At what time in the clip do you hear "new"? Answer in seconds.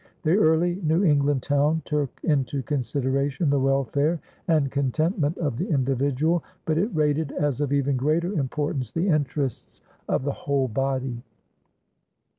0.81-1.03